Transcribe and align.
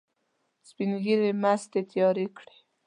سپین 0.67 0.91
ږیري 1.03 1.31
مستې 1.41 1.81
تیارې 1.91 2.25
کړې. 2.37 2.55